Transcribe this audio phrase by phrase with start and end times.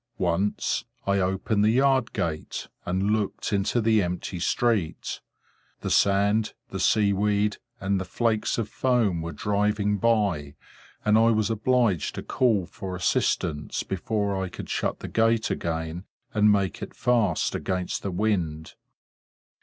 [0.17, 5.21] Once, I opened the yard gate, and looked into the empty street.
[5.81, 10.55] The sand, the sea weed, and the flakes of foam, were driving by,
[11.05, 16.05] and I was obliged to call for assistance before I could shut the gate again,
[16.33, 18.73] and make it fast against the wind.